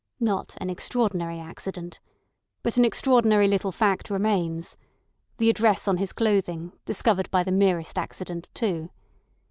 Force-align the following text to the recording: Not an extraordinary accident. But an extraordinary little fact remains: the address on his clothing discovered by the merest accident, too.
Not 0.19 0.57
an 0.59 0.71
extraordinary 0.71 1.39
accident. 1.39 1.99
But 2.63 2.75
an 2.75 2.83
extraordinary 2.83 3.47
little 3.47 3.71
fact 3.71 4.09
remains: 4.09 4.75
the 5.37 5.47
address 5.51 5.87
on 5.87 5.97
his 5.97 6.11
clothing 6.11 6.71
discovered 6.85 7.29
by 7.29 7.43
the 7.43 7.51
merest 7.51 7.99
accident, 7.99 8.49
too. 8.55 8.89